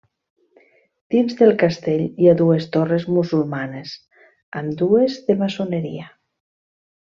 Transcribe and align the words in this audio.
Dins 1.15 1.35
del 1.41 1.51
castell 1.63 2.01
hi 2.23 2.31
ha 2.31 2.33
dues 2.41 2.67
torres 2.77 3.07
musulmanes, 3.19 3.93
ambdues 4.65 5.23
de 5.31 5.37
maçoneria. 5.45 6.11